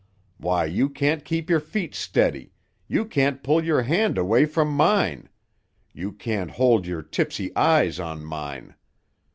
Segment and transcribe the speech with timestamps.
[0.39, 2.53] Why, you can't keep your feet steady,
[2.87, 5.29] you can't pull your hand away from mine.
[5.93, 8.73] You can't hold your tipsy eyes on mine.